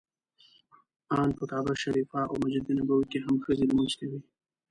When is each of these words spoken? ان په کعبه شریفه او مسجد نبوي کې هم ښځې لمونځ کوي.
ان 1.19 1.29
په 1.37 1.43
کعبه 1.49 1.73
شریفه 1.83 2.19
او 2.29 2.35
مسجد 2.41 2.65
نبوي 2.77 3.05
کې 3.11 3.19
هم 3.25 3.35
ښځې 3.43 3.65
لمونځ 3.69 3.91
کوي. 3.99 4.19